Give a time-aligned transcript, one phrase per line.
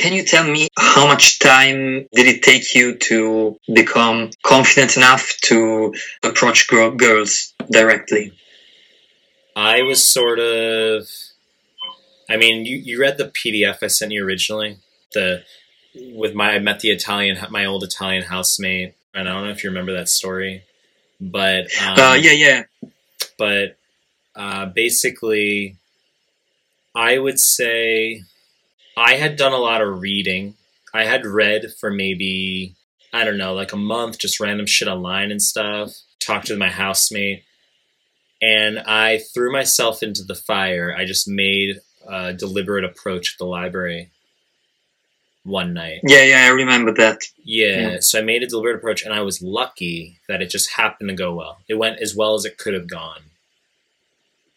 [0.00, 5.36] can you tell me how much time did it take you to become confident enough
[5.42, 8.32] to approach girls directly?
[9.54, 11.06] I was sort of.
[12.30, 14.78] I mean, you, you read the PDF I sent you originally.
[15.12, 15.42] The
[15.94, 18.94] with my I met the Italian my old Italian housemate.
[19.14, 20.62] And I don't know if you remember that story,
[21.20, 22.62] but um, Uh, yeah, yeah.
[23.36, 23.76] but
[24.36, 25.76] uh, basically,
[26.94, 28.22] I would say
[28.96, 30.54] I had done a lot of reading.
[30.92, 32.74] I had read for maybe,
[33.12, 36.68] I don't know, like a month, just random shit online and stuff, talked to my
[36.68, 37.44] housemate,
[38.42, 40.94] and I threw myself into the fire.
[40.96, 44.10] I just made a deliberate approach at the library
[45.44, 46.00] one night.
[46.02, 47.18] Yeah, yeah, I remember that.
[47.44, 47.96] Yeah, Yeah.
[48.00, 51.14] so I made a deliberate approach, and I was lucky that it just happened to
[51.16, 51.58] go well.
[51.68, 53.22] It went as well as it could have gone.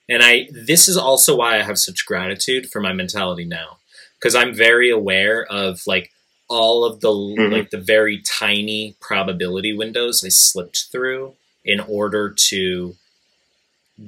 [0.10, 3.78] And I this is also why I have such gratitude for my mentality now
[4.24, 6.14] because I'm very aware of like
[6.48, 7.52] all of the Mhm.
[7.52, 12.96] like the very tiny probability windows I slipped through in order to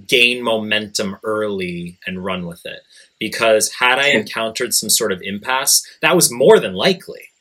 [0.07, 2.83] gain momentum early and run with it.
[3.19, 7.31] Because had I encountered some sort of impasse, that was more than likely.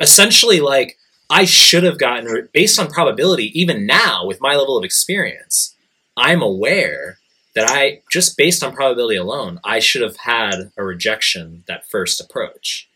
[0.00, 0.96] Essentially, like
[1.28, 3.58] I should have gotten based on probability.
[3.58, 5.74] Even now, with my level of experience,
[6.16, 7.18] I'm aware
[7.54, 12.20] that I just based on probability alone, I should have had a rejection that first
[12.20, 12.88] approach.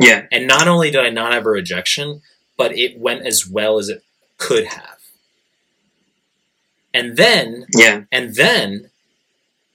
[0.00, 2.22] Yeah, And not only did I not have a rejection,
[2.56, 4.04] but it went as well as it
[4.36, 4.98] could have.
[6.94, 8.90] And then, yeah, and then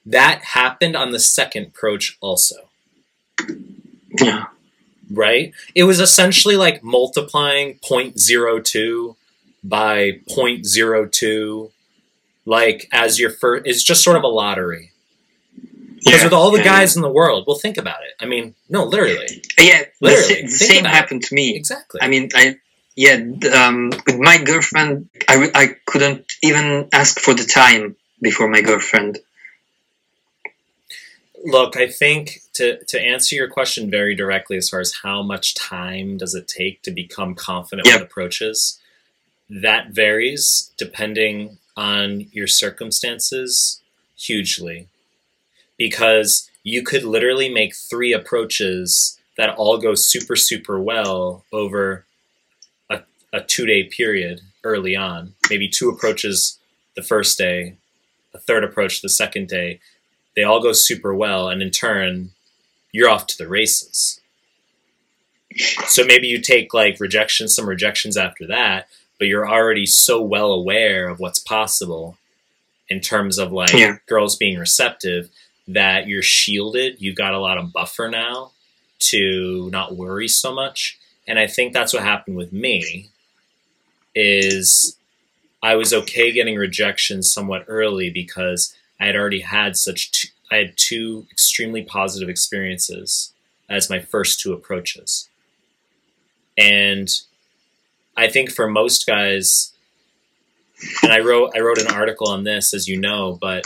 [0.06, 2.70] that happened on the second approach also,
[4.20, 4.46] yeah.
[5.12, 5.54] right?
[5.76, 9.16] It was essentially like multiplying 0.02
[9.64, 11.72] by 0.02
[12.46, 14.92] like as your first it's just sort of a lottery.
[15.96, 18.12] Because yeah, with all the yeah, guys in the world, well think about it.
[18.20, 19.42] I mean, no, literally.
[19.58, 20.96] Yeah, the, Literally, the same about it.
[20.98, 21.56] happened to me.
[21.56, 22.00] Exactly.
[22.02, 22.58] I mean, I
[22.96, 23.16] yeah,
[23.56, 28.62] um, with my girlfriend, I, w- I couldn't even ask for the time before my
[28.62, 29.20] girlfriend.
[31.46, 35.56] Look, I think to to answer your question very directly, as far as how much
[35.56, 38.00] time does it take to become confident Yep.
[38.02, 38.80] with approaches,
[39.50, 43.82] that varies depending on your circumstances
[44.16, 44.88] hugely,
[45.78, 52.06] because you could literally make three approaches that all go super super well over
[52.90, 53.02] a,
[53.32, 55.34] a two day period early on.
[55.50, 56.60] Maybe two approaches
[56.96, 57.76] the first day,
[58.34, 59.80] a third approach the second day,
[60.36, 62.32] they all go super well and in turn
[62.92, 64.20] you're off to the races.
[65.88, 68.88] So maybe you take like rejections some rejections after that
[69.24, 72.18] but you're already so well aware of what's possible
[72.90, 73.96] in terms of like Yeah.
[74.06, 75.30] girls being receptive
[75.66, 78.52] that you're shielded you've got a lot of buffer now
[79.00, 83.08] to not worry so much and i think that's what happened with me
[84.14, 84.98] is
[85.62, 90.58] i was okay getting rejections somewhat early because I had already had such two, I
[90.58, 93.34] had two extremely positive experiences
[93.70, 95.28] as my first two approaches.
[96.58, 97.10] And
[98.16, 99.74] I think for most guys
[101.02, 103.64] and I wrote I wrote an article on this as you know, but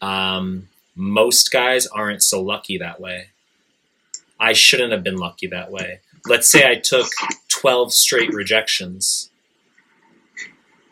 [0.00, 3.28] um, most guys aren't so lucky that way.
[4.38, 6.00] I shouldn't have been lucky that way.
[6.26, 7.08] Let's say I took
[7.48, 9.30] 12 straight rejections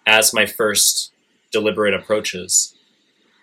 [0.06, 1.12] as my first
[1.52, 2.74] deliberate approaches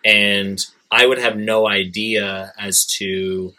[0.06, 3.54] and I would have no idea as to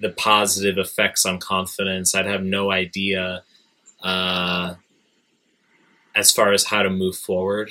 [0.00, 2.14] the positive effects on confidence.
[2.14, 3.42] I'd have no idea
[4.02, 4.74] uh,
[6.20, 7.70] as far as how to move forward.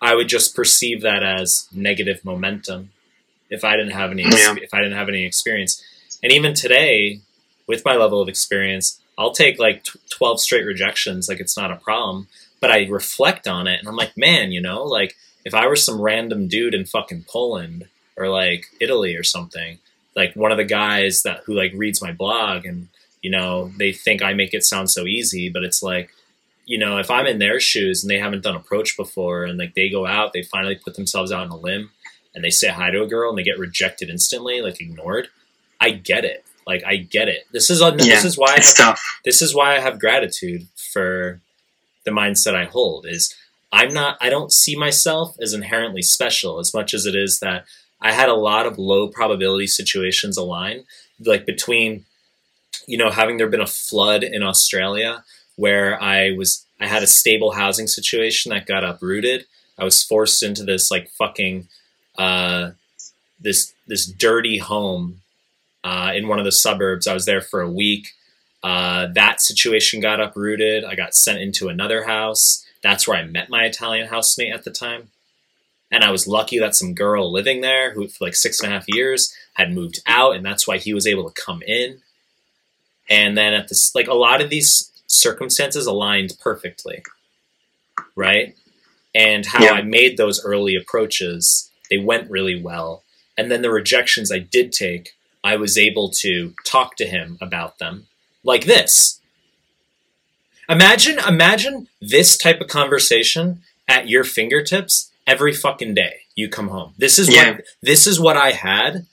[0.00, 2.90] I would just perceive that as negative momentum
[3.50, 4.54] if I didn't have any Yeah.
[4.60, 5.82] if I didn't have any experience.
[6.22, 7.20] And even today,
[7.66, 11.70] with my level of experience, I'll take like tw- twelve straight rejections, like it's not
[11.70, 12.28] a problem.
[12.60, 15.76] But I reflect on it, and I'm like, man, you know, like if I were
[15.76, 19.78] some random dude in fucking Poland or like Italy or something,
[20.16, 22.88] like one of the guys that who like reads my blog and
[23.22, 26.10] you know they think I make it sound so easy, but it's like
[26.70, 29.74] you know if I'm in their shoes and they haven't done approach before and like
[29.74, 31.90] they go out, they finally put themselves out on a limb
[32.32, 35.26] and they say hi to a girl and they get rejected instantly, like ignored.
[35.80, 36.44] I get it.
[36.68, 37.48] Like I get it.
[37.50, 39.20] This is Yeah, this is why I have tough.
[39.24, 41.40] this is why I have gratitude for
[42.04, 43.34] the mindset I hold is
[43.72, 47.64] I'm not I don't see myself as inherently special as much as it is that
[48.00, 50.84] I had a lot of low probability situations align
[51.26, 52.04] like between
[52.86, 55.24] you know having there been a flood in Australia
[55.60, 59.46] where I was I had a stable housing situation that got uprooted
[59.78, 61.68] I was forced into this like fucking
[62.18, 62.72] uh
[63.40, 65.20] this this dirty home
[65.82, 67.06] uh, in one of the suburbs.
[67.06, 68.08] I was there for a week.
[68.62, 70.84] Uh, that situation got uprooted.
[70.84, 72.64] I got sent into another house.
[72.82, 75.08] That's where I met my Italian housemate at the time.
[75.90, 78.76] And I was lucky that some girl living there who, for like six and a
[78.76, 82.00] half years, had moved out, and that's why he was able to come in.
[83.08, 87.02] And then at this, like a lot of these circumstances aligned perfectly,
[88.14, 88.54] right?
[89.14, 89.72] And how Yeah.
[89.72, 93.02] I made those early approaches, they went really well.
[93.36, 97.78] And then the rejections I did take, I was able to talk to him about
[97.78, 98.06] them
[98.44, 99.20] like this.
[100.68, 106.20] Imagine, imagine this type of conversation at your fingertips every fucking day.
[106.36, 106.94] You come home.
[106.96, 107.50] This is Yeah.
[107.52, 109.06] what this is what I had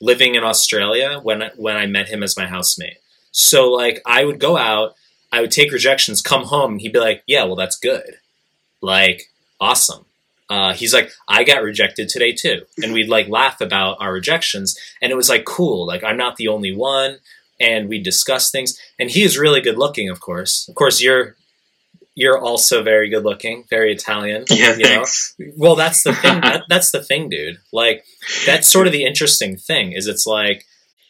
[0.00, 2.98] living in Australia when when I met him as my housemate.
[3.32, 4.94] So like I would go out,
[5.30, 8.18] I would take rejections, come home, and he'd be like, "Yeah, well that's good,
[8.80, 9.30] like
[9.60, 10.04] awesome."
[10.50, 14.78] Uh, he's like, "I got rejected today too," and we'd like laugh about our rejections,
[15.02, 15.86] and it was like cool.
[15.86, 17.18] Like I'm not the only one,
[17.60, 18.78] and we'd discuss things.
[18.98, 20.68] And he is really good looking, of course.
[20.68, 21.36] Of course, you're
[22.14, 24.44] you're also very good looking, very Italian.
[24.50, 24.88] Yeah, you know?
[24.88, 25.36] thanks.
[25.56, 26.40] Well, that's the thing.
[26.40, 27.58] that, that's the thing, dude.
[27.72, 28.04] Like,
[28.44, 29.92] that's sort of the interesting thing.
[29.92, 30.64] Is it's like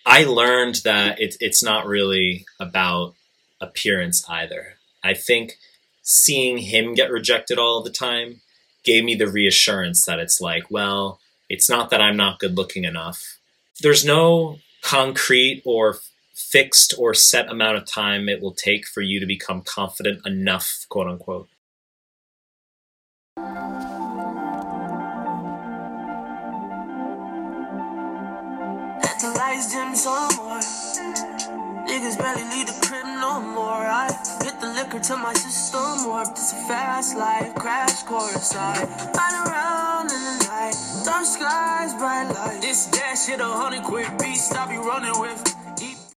[0.05, 3.15] I learned that it, it's not really about
[3.61, 4.75] appearance either.
[5.03, 5.59] I think
[6.03, 8.41] seeing him get rejected all the time
[8.85, 12.85] gave me the reassurance that it's like, well, it's not that I'm not good looking
[12.85, 13.39] enough.
[13.81, 15.99] There's no concrete or
[16.35, 20.87] fixed or set amount of time it will take for you to become confident enough,
[20.89, 21.49] quote unquote.
[29.99, 31.38] Some more.
[31.89, 33.83] Niggas barely leave the crib no more.
[34.03, 34.13] I
[34.45, 36.33] hit the liquor to my system warped.
[36.33, 38.55] It's a fast life, crash course.
[38.55, 38.85] I
[39.17, 42.61] ride around in the night, dark skies, bright light.
[42.61, 45.58] This dash hit a hundred quick beast I be running with.